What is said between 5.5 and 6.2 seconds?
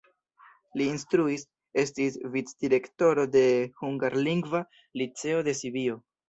de Sibio.